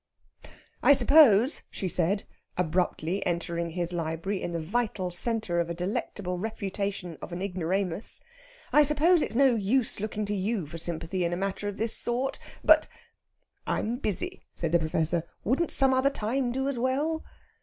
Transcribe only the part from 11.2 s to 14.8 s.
in a matter of this sort, but" "I'm busy," said the